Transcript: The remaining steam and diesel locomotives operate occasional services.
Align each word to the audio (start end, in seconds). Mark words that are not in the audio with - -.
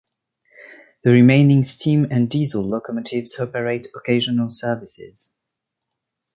The 1.03 1.11
remaining 1.11 1.63
steam 1.63 2.07
and 2.09 2.27
diesel 2.27 2.63
locomotives 2.67 3.39
operate 3.39 3.87
occasional 3.95 4.49
services. 4.49 5.35